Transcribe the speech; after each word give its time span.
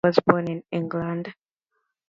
She 0.03 0.07
was 0.07 0.19
born 0.25 0.47
in 0.47 0.63
England. 0.71 1.35